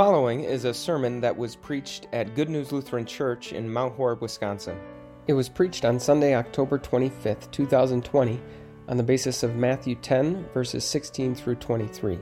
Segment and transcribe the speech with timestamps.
[0.00, 4.22] following is a sermon that was preached at Good News Lutheran Church in Mount Horeb,
[4.22, 4.80] Wisconsin.
[5.26, 8.40] It was preached on Sunday, October 25th, 2020,
[8.88, 12.18] on the basis of Matthew 10, verses 16 through 23.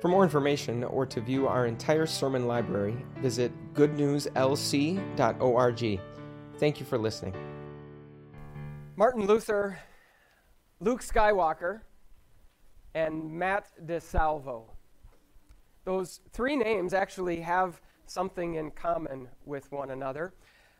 [0.00, 6.00] For more information or to view our entire sermon library, visit goodnewslc.org.
[6.58, 7.34] Thank you for listening.
[8.94, 9.80] Martin Luther,
[10.78, 11.80] Luke Skywalker,
[12.94, 14.66] and Matt DeSalvo.
[15.90, 20.32] Those three names actually have something in common with one another.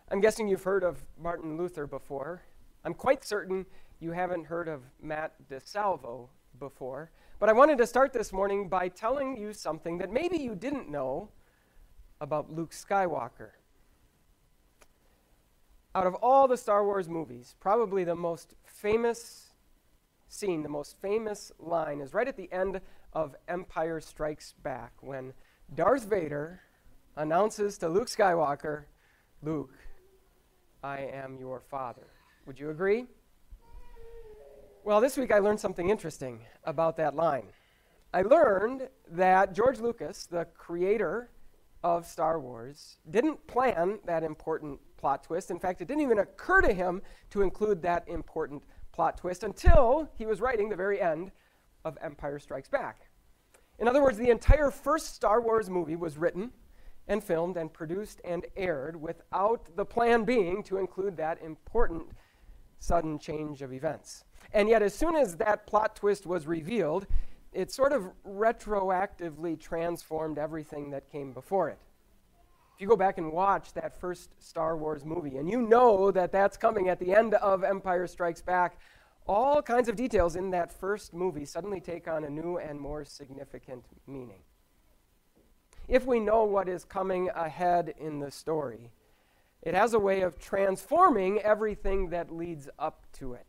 [0.09, 2.43] I'm guessing you've heard of Martin Luther before.
[2.85, 3.67] I'm quite certain
[3.99, 6.29] you haven't heard of Matt DeSalvo
[6.61, 7.11] before.
[7.41, 10.89] But I wanted to start this morning by telling you something that maybe you didn't
[10.89, 11.31] know
[12.21, 13.51] about Luke Skywalker.
[15.97, 19.49] Out of all the Star Wars movies, probably the most famous
[20.29, 22.81] scene, the most famous line is right at the end
[23.13, 25.33] of Empire Strikes Back when
[25.75, 26.61] Darth Vader
[27.17, 28.85] announces to Luke Skywalker,
[29.43, 29.75] Luke,
[30.83, 32.07] I am your father.
[32.47, 33.07] Would you agree?
[34.85, 37.49] Well, this week I learned something interesting about that line.
[38.15, 41.31] I learned that George Lucas, the creator
[41.83, 45.51] of Star Wars, didn't plan that important plot twist.
[45.51, 50.09] In fact, it didn't even occur to him to include that important plot twist until
[50.17, 51.31] he was writing the very end
[51.85, 53.09] of Empire Strikes Back.
[53.79, 56.53] In other words, the entire first Star Wars movie was written
[57.09, 62.05] and filmed and produced and aired without the plan being to include that important
[62.79, 64.25] sudden change of events.
[64.53, 67.07] And yet, as soon as that plot twist was revealed,
[67.53, 71.79] it sort of retroactively transformed everything that came before it.
[72.75, 76.33] If you go back and watch that first Star Wars movie, and you know that
[76.33, 78.79] that's coming at the end of Empire Strikes Back,
[79.31, 83.05] all kinds of details in that first movie suddenly take on a new and more
[83.05, 84.43] significant meaning.
[85.87, 88.91] If we know what is coming ahead in the story,
[89.63, 93.47] it has a way of transforming everything that leads up to it.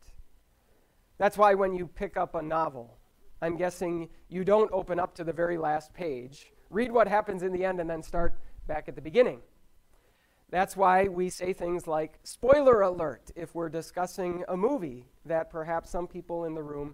[1.17, 2.99] That's why when you pick up a novel,
[3.41, 7.51] I'm guessing you don't open up to the very last page, read what happens in
[7.51, 9.39] the end, and then start back at the beginning.
[10.51, 15.89] That's why we say things like spoiler alert if we're discussing a movie that perhaps
[15.89, 16.93] some people in the room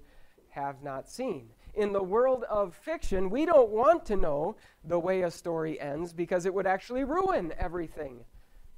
[0.50, 1.50] have not seen.
[1.74, 6.14] In the world of fiction, we don't want to know the way a story ends
[6.14, 8.26] because it would actually ruin everything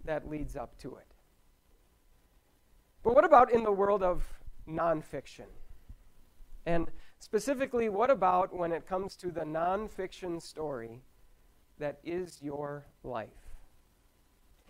[0.06, 1.08] that leads up to it.
[3.04, 4.24] But what about in the world of
[4.68, 5.48] nonfiction?
[6.66, 6.88] And
[7.20, 11.02] specifically, what about when it comes to the nonfiction story
[11.80, 13.49] that is your life?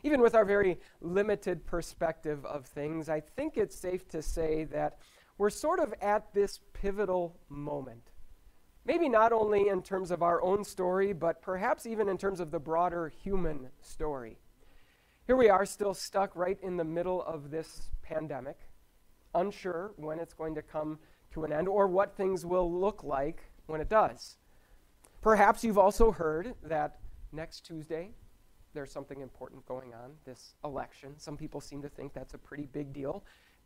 [0.03, 4.97] Even with our very limited perspective of things, I think it's safe to say that
[5.37, 8.11] we're sort of at this pivotal moment.
[8.85, 12.51] Maybe not only in terms of our own story, but perhaps even in terms of
[12.51, 14.37] the broader human story.
[15.27, 18.57] Here we are, still stuck right in the middle of this pandemic,
[19.35, 20.97] unsure when it's going to come
[21.31, 24.37] to an end or what things will look like when it does.
[25.21, 26.97] Perhaps you've also heard that
[27.31, 28.11] next Tuesday,
[28.73, 31.13] there's something important going on, this election.
[31.17, 33.23] Some people seem to think that's a pretty big deal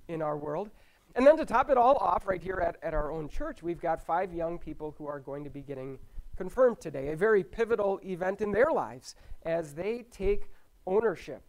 [0.08, 0.70] in our world.
[1.16, 3.82] And then to top it all off, right here at, at our own church, we've
[3.82, 6.00] got five young people who are going to be getting
[6.38, 9.16] confirmed today, a very pivotal event in their lives
[9.46, 10.50] as they take
[10.88, 11.44] ownership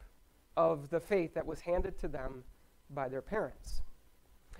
[0.56, 2.44] of the faith that was handed to them
[2.91, 3.82] by their parents.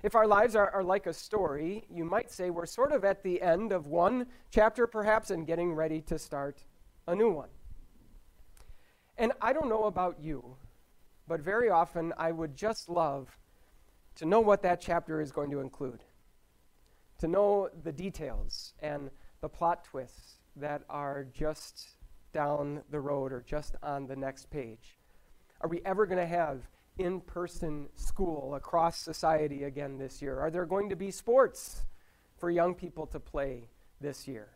[0.03, 3.23] If our lives are, are like a story, you might say we're sort of at
[3.23, 6.63] the end of one chapter, perhaps, and getting ready to start
[7.07, 7.49] a new one.
[9.17, 10.57] And I don't know about you,
[11.27, 13.37] but very often I would just love
[14.15, 16.03] to know what that chapter is going to include,
[17.19, 19.09] to know the details and
[19.41, 21.87] the plot twists that are just
[22.33, 24.97] down the road or just on the next page.
[25.61, 30.39] Are we ever going to have in person school across society again this year?
[30.39, 31.83] Are there going to be sports
[32.37, 33.69] for young people to play
[34.01, 34.49] this year?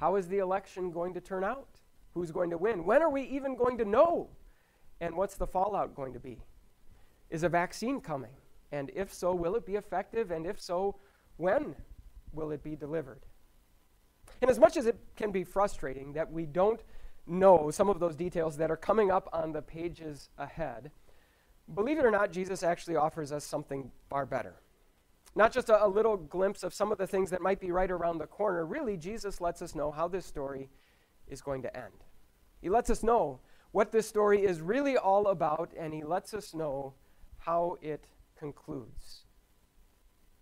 [0.00, 1.79] How is the election going to turn out?
[2.14, 2.84] Who's going to win?
[2.84, 4.28] When are we even going to know?
[5.00, 6.38] And what's the fallout going to be?
[7.30, 8.32] Is a vaccine coming?
[8.72, 10.30] And if so, will it be effective?
[10.30, 10.96] And if so,
[11.36, 11.74] when
[12.32, 13.20] will it be delivered?
[14.40, 16.80] And as much as it can be frustrating that we don't
[17.26, 20.90] know some of those details that are coming up on the pages ahead,
[21.74, 24.54] believe it or not, Jesus actually offers us something far better.
[25.34, 27.90] Not just a, a, little glimpse of some of the things that might be right
[27.90, 28.66] around the corner.
[28.66, 30.68] Really, Jesus lets us know how this story
[31.30, 32.04] is going to end.
[32.60, 33.40] He lets us know
[33.72, 36.94] what this story is really all about, and he lets us know
[37.38, 38.04] how it
[38.38, 39.24] concludes.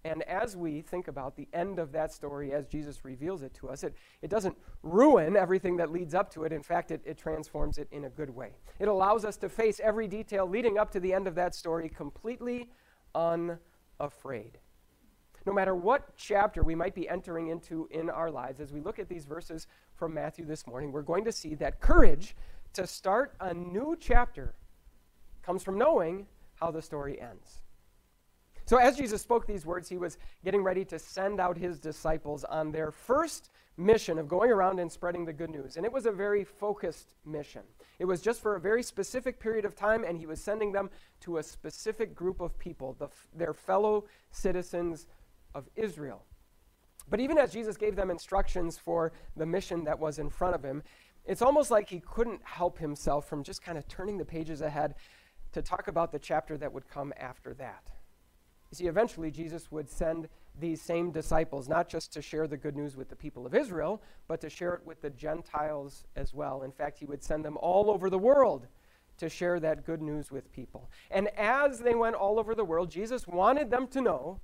[0.05, 3.69] And as we think about the end of that story as Jesus reveals it to
[3.69, 6.53] us, it, it doesn't ruin everything that leads up to it.
[6.53, 8.53] In fact, it, it transforms it in a good way.
[8.79, 11.89] It allows us to face every detail leading up to the end of that story
[11.89, 12.71] completely
[13.15, 14.59] unafraid.
[15.45, 18.99] No matter what chapter we might be entering into in our lives, as we look
[18.99, 19.67] at these verses
[19.99, 22.37] from Matthew this morning, we're going to see that courage
[22.75, 24.55] to start a new chapter
[25.43, 27.61] comes from knowing how the story ends.
[28.65, 32.45] So, as Jesus spoke these words, he was getting ready to send out his disciples
[32.45, 35.77] on their first mission of going around and spreading the good news.
[35.77, 37.63] And it was a very focused mission.
[37.99, 40.91] It was just for a very specific period of time, and he was sending them
[41.21, 45.07] to a specific group of people, the, their fellow citizens
[45.55, 46.25] of Israel.
[47.11, 50.63] But even as Jesus gave them instructions for the mission that was in front of
[50.63, 50.83] him,
[51.25, 54.95] it's almost like he couldn't help himself from just kind of turning the pages ahead
[55.53, 57.91] to talk about the chapter that would come after that.
[58.71, 60.29] You see, eventually Jesus would send
[60.59, 64.03] these same disciples not just to share the good news with the people of Israel,
[64.27, 66.63] but to share it with the Gentiles as well.
[66.63, 68.67] In fact, he would send them all over the world
[69.19, 70.91] to share that good news with people.
[71.11, 74.41] And as they went all over the world, Jesus wanted them to know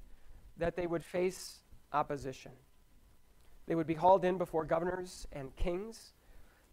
[0.57, 1.63] that they would face
[1.95, 2.53] opposition.
[3.67, 6.13] They would be hauled in before governors and kings.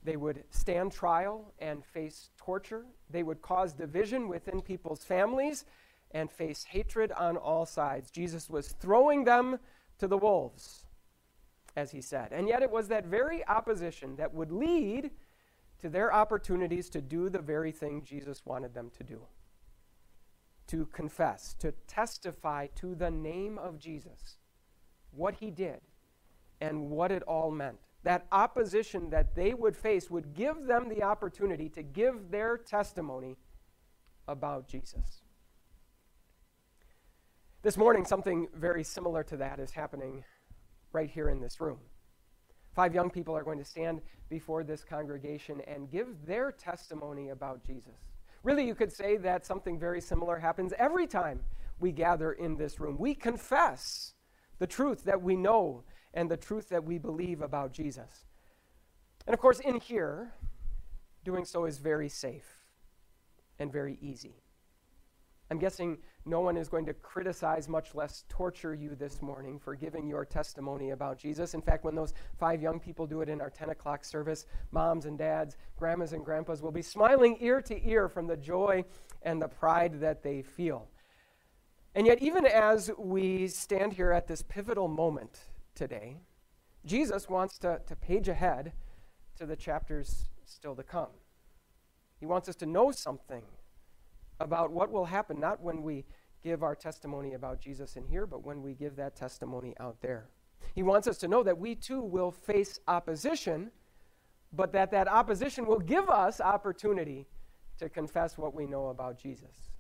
[0.04, 2.86] They would stand trial and face torture.
[3.10, 5.64] They would cause division within people's families
[6.12, 8.12] and face hatred on all sides.
[8.12, 9.60] Jesus was throwing them
[10.00, 10.86] to the wolves,
[11.78, 12.34] as he said.
[12.34, 15.12] And yet it was that very opposition that would lead
[15.80, 19.22] to their opportunities to do the very thing Jesus wanted them to do
[20.72, 24.38] to confess, to testify to the name of Jesus,
[25.12, 25.82] what he did,
[26.60, 27.78] and what it all meant.
[28.04, 33.38] That opposition that they would face would give them the opportunity to give their testimony
[34.28, 35.22] about Jesus.
[37.62, 40.24] This morning, something very similar to that is happening
[40.94, 41.78] right here in this room.
[42.74, 47.64] Five young people are going to stand before this congregation and give their testimony about
[47.64, 47.94] Jesus.
[48.44, 51.42] Really, you could say that something very similar happens every time
[51.80, 52.98] we gather in this room.
[52.98, 54.14] We confess
[54.62, 58.26] the truth that we know and the truth that we believe about Jesus.
[59.26, 60.34] And of course, in here,
[61.24, 62.46] doing so is very safe
[63.58, 64.36] and very easy.
[65.50, 69.74] I'm guessing no one is going to criticize, much less torture you this morning for
[69.74, 71.56] giving your testimony about Jesus.
[71.56, 75.08] In fact, when those five young people do it in our 10 o'clock service, moms
[75.08, 78.86] and dads, grandmas and grandpas will be smiling ear to ear from the joy
[79.24, 80.88] and the pride that they feel.
[81.94, 85.40] And yet, even as we stand here at this pivotal moment
[85.76, 86.18] today,
[86.86, 88.72] Jesus wants to, to page ahead
[89.38, 91.10] to the chapters still to come.
[92.20, 93.44] He wants us to know something
[94.40, 96.06] about what will happen, not when we
[96.44, 100.30] give our testimony about Jesus in here, but when we give that testimony out there.
[100.74, 103.72] He wants us to know that we too will face opposition,
[104.54, 107.28] but that that opposition will give us opportunity
[107.80, 109.71] to confess what we know about Jesus.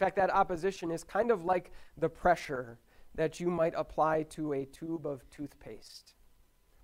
[0.00, 2.78] In fact, that opposition is kind of like the pressure
[3.16, 6.14] that you might apply to a tube of toothpaste.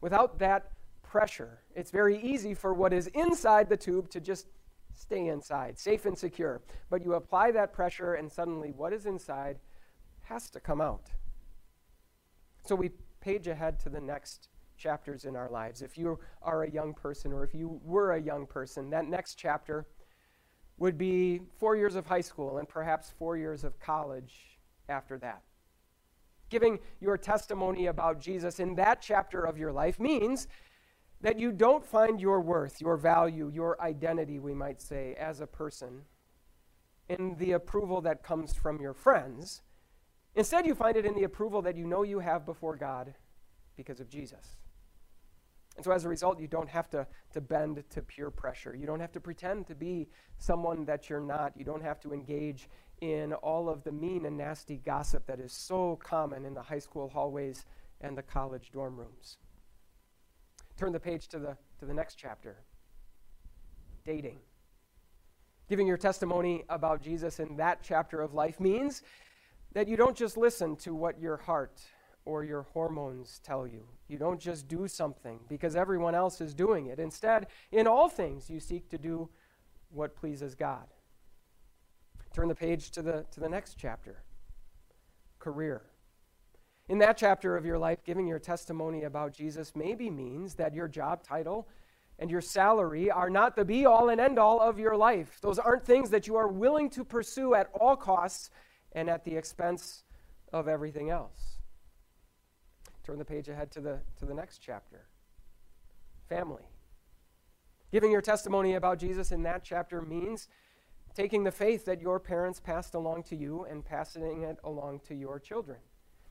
[0.02, 0.72] Without that
[1.02, 4.48] pressure, it's very easy for what is inside the tube to just
[4.92, 6.60] stay inside, safe and secure.
[6.90, 9.60] But you apply that pressure, and suddenly what is inside
[10.24, 11.08] has to come out.
[12.66, 12.90] So we
[13.22, 15.80] page ahead to the next chapters in our lives.
[15.80, 19.36] If you are a young person, or if you were a young person, that next
[19.36, 19.86] chapter
[20.78, 25.42] would be four years of high school and perhaps four years of college after that.
[26.48, 30.46] Giving your testimony about Jesus in that chapter of your life means
[31.20, 35.46] that you don't find your worth, your value, your identity, we might say, as a
[35.46, 36.02] person
[37.08, 39.62] in the approval that comes from your friends.
[40.34, 43.14] Instead, you find it in the approval that you know you have before God
[43.76, 44.56] because of Jesus.
[45.76, 48.74] And so, as a result, you don't have to, to bend to peer pressure.
[48.74, 51.52] You don't have to pretend to be someone that you're not.
[51.56, 52.68] You don't have to engage
[53.02, 56.78] in all of the mean and nasty gossip that is so common in the high
[56.78, 57.66] school hallways
[58.00, 59.36] and the college dorm rooms.
[60.78, 62.56] Turn the page to the, to the next chapter
[64.04, 64.38] dating.
[65.68, 69.02] Giving your testimony about Jesus in that chapter of life means
[69.72, 71.82] that you don't just listen to what your heart
[72.26, 73.84] or your hormones tell you.
[74.08, 76.98] You don't just do something because everyone else is doing it.
[76.98, 79.30] Instead, in all things, you seek to do
[79.90, 80.86] what pleases God.
[82.34, 84.22] Turn the page to the, to the next chapter
[85.38, 85.82] career.
[86.88, 90.88] In that chapter of your life, giving your testimony about Jesus maybe means that your
[90.88, 91.68] job title
[92.18, 95.38] and your salary are not the be all and end all of your life.
[95.40, 98.50] Those aren't things that you are willing to pursue at all costs
[98.92, 100.04] and at the expense
[100.52, 101.55] of everything else.
[103.06, 105.06] Turn the page ahead to the, to the next chapter
[106.28, 106.64] family.
[107.92, 110.48] Giving your testimony about Jesus in that chapter means
[111.14, 115.14] taking the faith that your parents passed along to you and passing it along to
[115.14, 115.78] your children.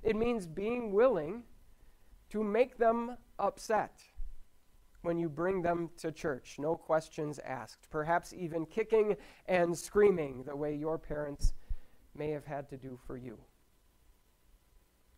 [0.04, 1.44] It means being willing
[2.32, 4.02] to make them upset
[5.02, 9.16] when you bring them to church, no questions asked, perhaps even kicking
[9.48, 11.54] and screaming the way your parents
[12.14, 13.40] may have had to do for you.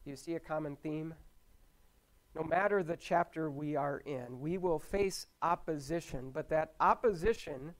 [0.03, 1.15] Do you see a common theme?
[2.37, 7.73] No matter the chapter we are in, we will face opposition, but that opposition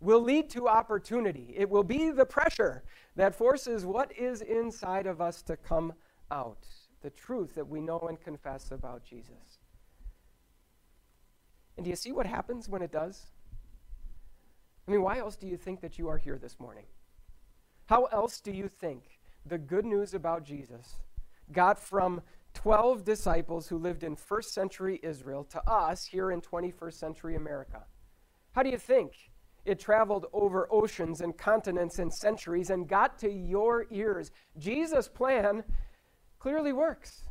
[0.00, 1.54] will lead to opportunity.
[1.56, 2.82] It will be the pressure
[3.14, 5.92] that forces what is inside of us to come
[6.30, 6.66] out
[7.02, 9.58] the truth that we know and confess about Jesus.
[11.76, 13.26] And do you see what happens when it does?
[14.86, 16.84] I mean, why else do you think that you are here this morning?
[17.86, 19.04] How else do you think
[19.46, 20.96] the good news about Jesus
[21.52, 22.20] got from
[22.54, 27.84] 12 disciples who lived in first century Israel to us here in 21st century America?
[28.52, 29.12] How do you think
[29.64, 34.30] it traveled over oceans and continents and centuries and got to your ears?
[34.58, 35.64] Jesus' plan
[36.38, 37.22] clearly works.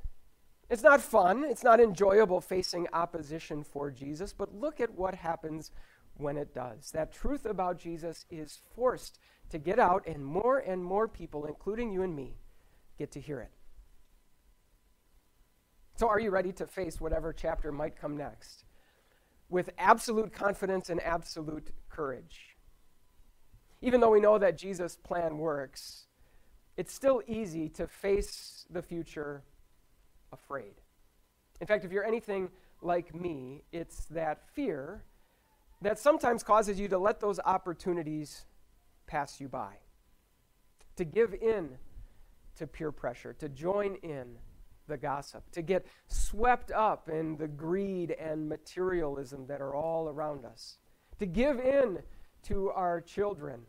[0.69, 5.71] It's not fun, it's not enjoyable facing opposition for Jesus, but look at what happens
[6.15, 6.91] when it does.
[6.91, 11.91] That truth about Jesus is forced to get out, and more and more people, including
[11.91, 12.37] you and me,
[12.99, 13.51] get to hear it.
[15.99, 18.63] So, are you ready to face whatever chapter might come next
[19.49, 22.55] with absolute confidence and absolute courage?
[23.81, 26.05] Even though we know that Jesus' plan works,
[26.77, 29.43] it's still easy to face the future
[30.31, 30.75] afraid.
[31.59, 32.47] In fact, if you're anything
[32.81, 35.03] like me, it's that fear
[35.81, 38.45] that sometimes causes you to let those opportunities
[39.05, 39.73] pass you by,
[40.95, 41.77] to give in
[42.55, 44.37] to peer pressure, to join in
[44.89, 50.43] the gossip, to get swept up in the greed and materialism that are all around
[50.43, 50.77] us,
[51.19, 51.99] to give in
[52.43, 53.61] to our children,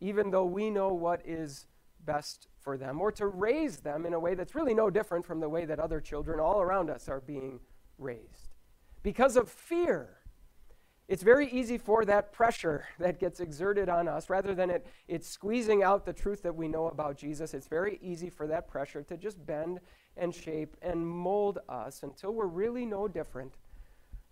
[0.00, 1.66] even though we know what is
[2.04, 5.40] best for them, or to raise them in a way that's really no different from
[5.40, 7.60] the way that other children all around us are being
[7.98, 8.54] raised.
[9.02, 10.18] Because of fear,
[11.06, 15.24] it's very easy for that pressure that gets exerted on us, rather than it, it
[15.24, 19.02] squeezing out the truth that we know about Jesus, it's very easy for that pressure
[19.02, 19.80] to just bend
[20.16, 23.54] and shape and mold us until we're really no different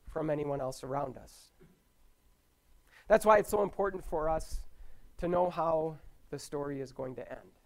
[0.08, 1.50] from anyone else around us.
[3.08, 4.60] That's why it's so important for us
[5.18, 5.96] to know how
[6.30, 7.58] the story is going to end.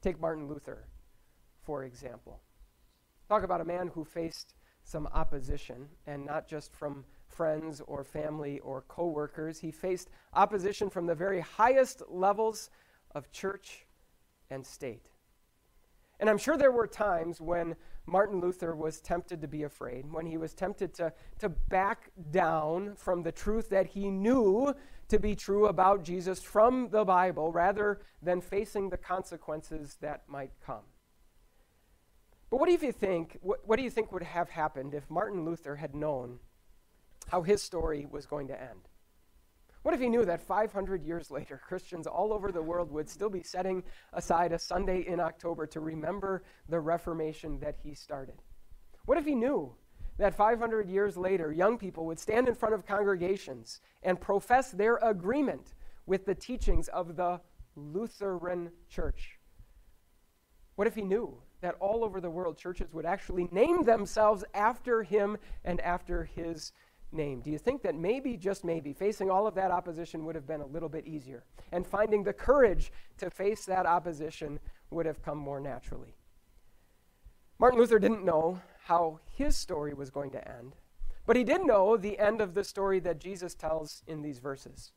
[0.00, 0.86] Take Martin Luther,
[1.62, 2.40] for example.
[3.28, 8.60] Talk about a man who faced some opposition, and not just from friends or family
[8.60, 9.58] or coworkers.
[9.58, 12.70] He faced opposition from the very highest levels
[13.14, 13.84] of church
[14.48, 15.06] and state.
[16.18, 20.26] And I'm sure there were times when Martin Luther was tempted to be afraid, when
[20.26, 24.74] he was tempted to, to back down from the truth that he knew
[25.08, 30.52] to be true about Jesus from the Bible rather than facing the consequences that might
[30.64, 30.84] come.
[32.48, 35.44] But what do you think, what, what do you think would have happened if Martin
[35.44, 36.38] Luther had known
[37.28, 38.88] how his story was going to end?
[39.86, 43.30] What if he knew that 500 years later, Christians all over the world would still
[43.30, 48.42] be setting aside a Sunday in October to remember the Reformation that he started?
[49.04, 49.76] What if he knew
[50.18, 54.96] that 500 years later, young people would stand in front of congregations and profess their
[54.96, 55.74] agreement
[56.04, 57.40] with the teachings of the
[57.76, 59.38] Lutheran Church.
[60.74, 65.04] What if he knew that all over the world churches would actually name themselves after
[65.04, 66.72] him and after his
[67.16, 67.40] name?
[67.40, 70.60] Do you think that maybe, just maybe, facing all of that opposition would have been
[70.60, 71.44] a little bit easier?
[71.72, 76.14] And finding the courage to face that opposition would have come more naturally?
[77.58, 80.76] Martin Luther didn't know how his story was going to end,
[81.26, 84.92] but he did know the end of the story that Jesus tells in these verses.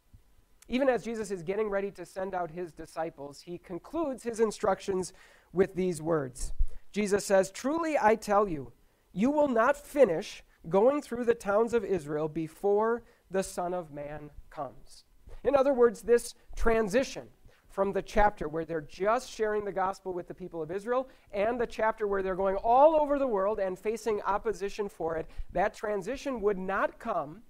[0.67, 5.13] Even as Jesus is getting ready to send out his disciples, he concludes his instructions
[5.51, 6.53] with these words
[6.91, 8.71] Jesus says, Truly I tell you,
[9.13, 14.29] you will not finish going through the towns of Israel before the Son of Man
[14.49, 15.05] comes.
[15.43, 17.27] In other words, this transition
[17.69, 21.59] from the chapter where they're just sharing the gospel with the people of Israel and
[21.59, 25.73] the chapter where they're going all over the world and facing opposition for it, that
[25.73, 27.41] transition would not come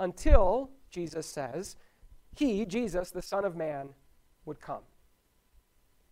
[0.00, 1.76] until, Jesus says,
[2.34, 3.90] He, Jesus, the Son of Man,
[4.44, 4.82] would come.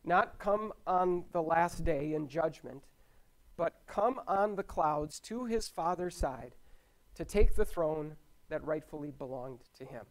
[0.04, 2.84] Not come on the last day in judgment,
[3.60, 6.54] but come on the clouds to his Father's side
[7.14, 8.16] to take the throne
[8.48, 10.06] that rightfully belonged to him.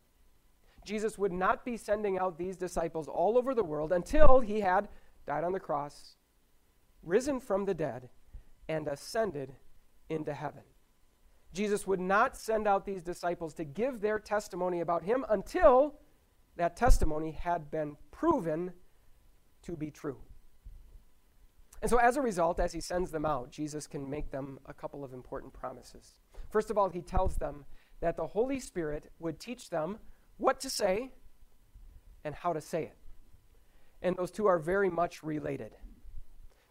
[0.86, 4.88] Jesus would not be sending out these disciples all over the world until he had
[5.25, 6.15] died on the cross,
[7.01, 8.10] risen from the dead,
[8.68, 9.56] and ascended
[10.10, 10.62] into heaven.
[11.51, 15.96] Jesus would not send out these disciples to give their testimony about him until
[16.56, 18.74] that testimony had been proven
[19.63, 20.20] to be true.
[21.81, 24.74] And so, as a result, as he sends them out, Jesus can make them a
[24.74, 26.15] couple of important promises.
[26.50, 27.65] First of all, he tells them
[28.01, 30.00] that the Holy Spirit would teach them
[30.38, 31.12] what to say
[32.24, 32.98] and how to say it.
[34.01, 35.71] And those two are very much related.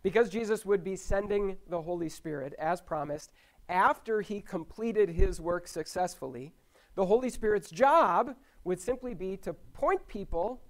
[0.02, 3.32] Because Jesus would be sending the Holy Spirit, as promised,
[3.68, 6.52] after he completed his work successfully,
[6.94, 8.34] the Holy Spirit's job
[8.64, 10.60] would simply be to point people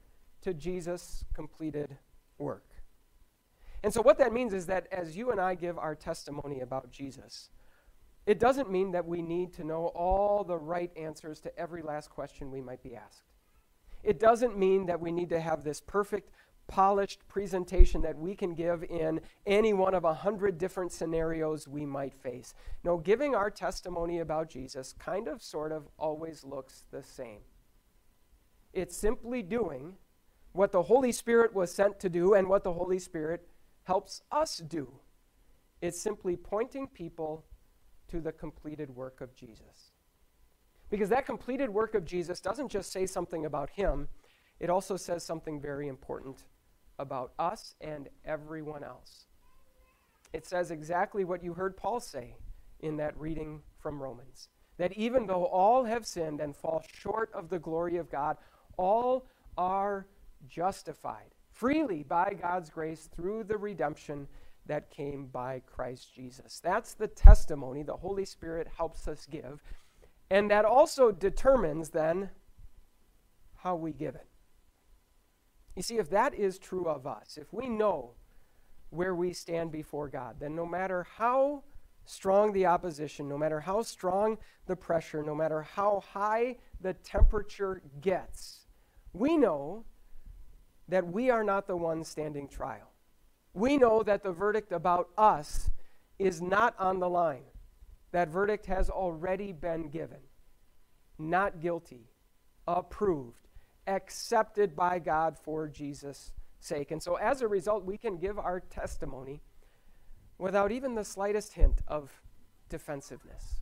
[0.42, 1.96] to Jesus' completed
[2.38, 2.67] work.
[3.82, 6.90] And so, what that means is that as you and I give our testimony about
[6.90, 7.50] Jesus,
[8.26, 12.10] it doesn't mean that we need to know all the right answers to every last
[12.10, 13.22] question we might be asked.
[14.02, 16.30] It doesn't mean that we need to have this perfect,
[16.66, 21.86] polished presentation that we can give in any one of a hundred different scenarios we
[21.86, 22.54] might face.
[22.84, 27.40] No, giving our testimony about Jesus kind of, sort of, always looks the same.
[28.72, 29.94] It's simply doing
[30.52, 33.48] what the Holy Spirit was sent to do and what the Holy Spirit
[33.88, 34.86] helps us do.
[35.80, 37.46] It's simply pointing people
[38.08, 39.92] to the completed work of Jesus.
[40.90, 44.08] Because that completed work of Jesus doesn't just say something about him,
[44.60, 46.44] it also says something very important
[46.98, 49.24] about us and everyone else.
[50.34, 52.34] It says exactly what you heard Paul say
[52.80, 57.48] in that reading from Romans that even though all have sinned and fall short of
[57.48, 58.36] the glory of God,
[58.76, 59.24] all
[59.56, 60.06] are
[60.46, 64.28] justified freely by God's grace through the redemption
[64.66, 66.60] that came by Christ Jesus.
[66.62, 69.60] That's the testimony the Holy Spirit helps us give.
[70.30, 72.30] And that also determines then
[73.56, 74.28] how we give it.
[75.74, 78.12] You see, if that is true of us, if we know
[78.90, 81.64] where we stand before God, then no matter how
[82.04, 87.82] strong the opposition, no matter how strong the pressure, no matter how high the temperature
[88.00, 88.66] gets,
[89.12, 89.84] we know
[90.88, 92.90] that we are not the ones standing trial
[93.58, 95.70] we know that the verdict about us
[96.18, 97.44] is not on the line.
[98.12, 100.20] That verdict has already been given.
[101.18, 102.08] Not guilty,
[102.66, 103.48] approved,
[103.86, 106.90] accepted by God for Jesus' sake.
[106.90, 109.42] And so, as a result, we can give our testimony
[110.38, 112.12] without even the slightest hint of
[112.68, 113.60] defensiveness,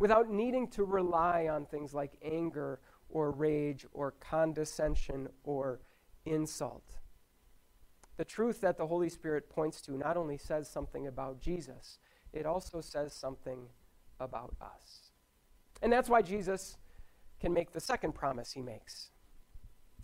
[0.00, 5.80] without needing to rely on things like anger or rage or condescension or
[6.26, 6.98] insult.
[8.16, 11.98] The truth that the Holy Spirit points to not only says something about Jesus,
[12.32, 13.68] it also says something
[14.18, 15.10] about us.
[15.82, 16.78] And that's why Jesus
[17.40, 19.10] can make the second promise he makes.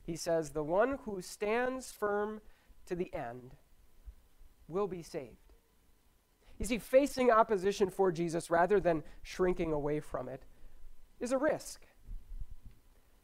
[0.05, 2.43] He says, The one who stands firm
[2.87, 3.55] to the end
[4.69, 5.37] will be saved.
[6.59, 10.43] You see, facing opposition for Jesus rather than shrinking away from it
[11.19, 11.87] is a risk.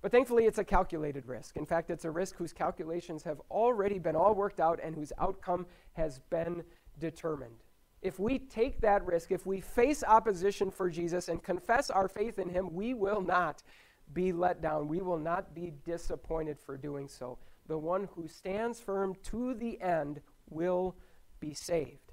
[0.01, 1.57] But thankfully, it's a calculated risk.
[1.57, 5.13] In fact, it's a risk whose calculations have already been all worked out and whose
[5.19, 6.63] outcome has been
[7.01, 7.65] determined.
[8.01, 12.39] If we take that risk, if we face opposition for Jesus and confess our faith
[12.39, 13.65] in him, we will not
[14.13, 14.87] be let down.
[14.87, 17.39] We will not be disappointed for doing so.
[17.67, 20.95] The one who stands firm to the end will
[21.41, 22.13] be saved.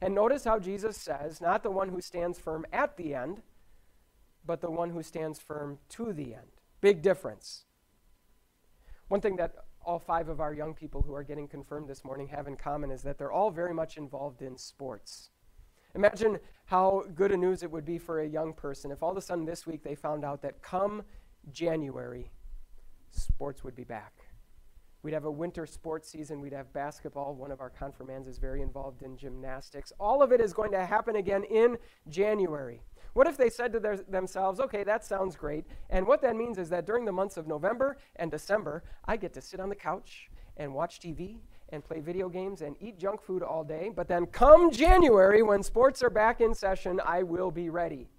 [0.00, 3.42] And notice how Jesus says, not the one who stands firm at the end,
[4.46, 6.55] but the one who stands firm to the end.
[6.86, 7.64] Big difference.
[9.08, 12.28] One thing that all five of our young people who are getting confirmed this morning
[12.28, 15.30] have in common is that they're all very much involved in sports.
[15.96, 19.16] Imagine how good a news it would be for a young person if all of
[19.16, 21.02] a sudden this week they found out that come
[21.50, 22.30] January,
[23.10, 24.12] sports would be back.
[25.02, 26.40] We'd have a winter sports season.
[26.40, 27.34] We'd have basketball.
[27.34, 29.92] One of our confirmands is very involved in gymnastics.
[29.98, 32.80] All of it is going to happen again in January.
[33.16, 35.64] What if they said to their, themselves, okay, that sounds great.
[35.88, 39.32] And what that means is that during the months of November and December, I get
[39.32, 41.38] to sit on the couch and watch TV
[41.70, 43.90] and play video games and eat junk food all day.
[43.96, 48.10] But then come January, when sports are back in session, I will be ready.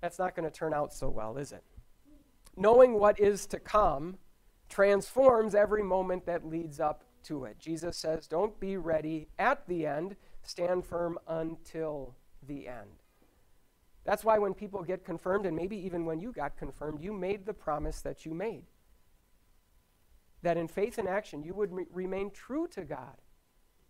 [0.00, 1.64] That's not going to turn out so well, is it?
[2.56, 4.16] Knowing what is to come
[4.68, 7.58] transforms every moment that leads up to it.
[7.58, 10.14] Jesus says, Don't be ready at the end,
[10.44, 12.14] stand firm until
[12.46, 13.01] the end.
[14.04, 17.46] That's why when people get confirmed, and maybe even when you got confirmed, you made
[17.46, 18.64] the promise that you made.
[20.42, 23.16] That in faith and action, you would re- remain true to God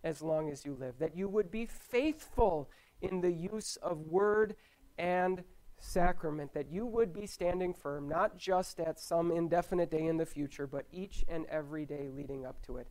[0.03, 2.69] as long as you live, that you would be faithful
[3.01, 4.55] in the use of word
[4.97, 5.43] and
[5.79, 10.25] sacrament, that you would be standing firm, not just at some indefinite day in the
[10.25, 12.87] future, but each and every day leading up to it.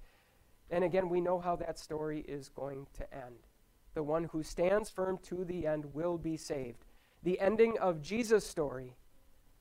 [0.70, 3.46] And again, we know how that story is going to end.
[3.94, 6.86] the one who stands firm to the end will be saved.
[7.22, 8.96] The ending of Jesus' story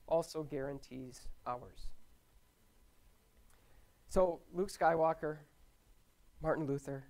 [0.08, 1.88] also guarantees ours.
[4.08, 5.38] So, Luke Skywalker,
[6.42, 7.04] Martin Luther,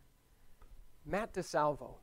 [1.05, 1.95] Matt DeSalvo.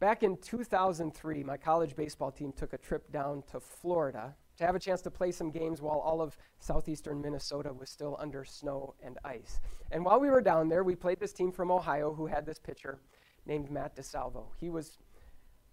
[0.00, 4.74] Back in 2003, my college baseball team took a trip down to Florida to have
[4.74, 8.94] a chance to play some games while all of southeastern Minnesota was still under snow
[9.02, 9.60] and ice.
[9.90, 12.58] And while we were down there, we played this team from Ohio who had this
[12.58, 13.00] pitcher
[13.46, 14.46] named Matt DeSalvo.
[14.58, 14.98] He was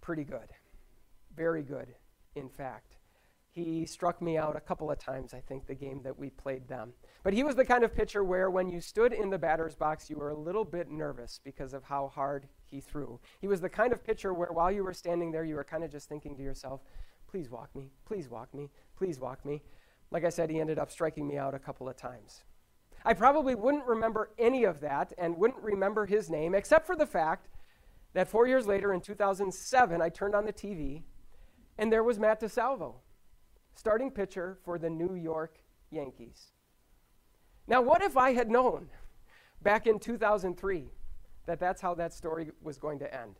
[0.00, 0.48] pretty good,
[1.40, 1.94] very good,
[2.34, 2.98] in fact.
[3.50, 6.68] He struck me out a couple of times, I think, the game that we played
[6.68, 6.92] them.
[7.24, 10.10] But he was the kind of pitcher where when you stood in the batter's box,
[10.10, 13.18] you were a little bit nervous because of how hard he threw.
[13.40, 15.82] He was the kind of pitcher where while you were standing there, you were kind
[15.82, 16.82] of just thinking to yourself,
[17.26, 19.62] please walk me, please walk me, please walk me.
[20.10, 22.44] Like I said, he ended up striking me out a couple of times.
[23.02, 27.06] I probably wouldn't remember any of that and wouldn't remember his name, except for the
[27.06, 27.48] fact
[28.12, 31.04] that four years later, in 2007, I turned on the TV
[31.80, 32.92] and there was Matt DeSalvo,
[33.74, 35.56] starting pitcher for the New York
[35.90, 36.48] Yankees.
[37.66, 38.88] Now, what if I had known
[39.62, 40.90] back in 2003
[41.46, 43.36] that that's how that story was going to end?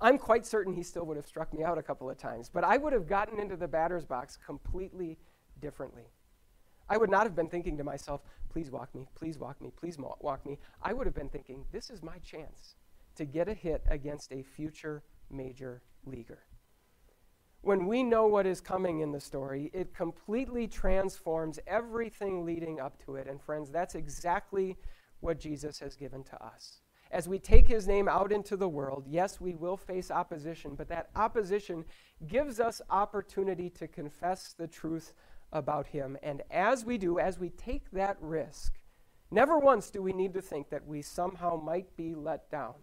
[0.00, 2.64] I'm quite certain he still would have struck me out a couple of times, but
[2.64, 5.16] I would have gotten into the batter's box completely
[5.60, 6.10] differently.
[6.88, 9.96] I would not have been thinking to myself, please walk me, please walk me, please
[9.96, 10.58] walk me.
[10.82, 12.74] I would have been thinking, this is my chance
[13.14, 16.40] to get a hit against a future major leaguer.
[17.62, 23.02] When we know what is coming in the story, it completely transforms everything leading up
[23.04, 23.26] to it.
[23.26, 24.76] And, friends, that's exactly
[25.20, 26.80] what Jesus has given to us.
[27.10, 30.88] As we take his name out into the world, yes, we will face opposition, but
[30.88, 31.84] that opposition
[32.26, 35.14] gives us opportunity to confess the truth
[35.52, 36.16] about him.
[36.22, 38.78] And as we do, as we take that risk,
[39.30, 42.74] never once do we need to think that we somehow might be let down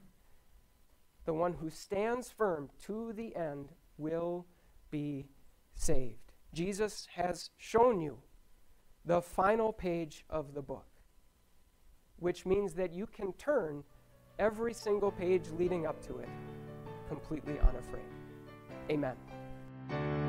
[1.26, 4.46] the one who stands firm to the end will
[4.92, 5.28] be
[5.76, 6.34] saved.
[6.54, 8.18] Jesus has shown you
[9.06, 10.88] the final page of the book,
[12.18, 13.84] which means that you can turn
[14.40, 16.30] every single page leading up to it
[17.08, 18.04] completely unafraid.
[18.90, 20.25] Amen.